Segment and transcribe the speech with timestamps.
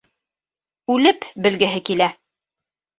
[0.95, 2.13] Үлеп белгеһе килә!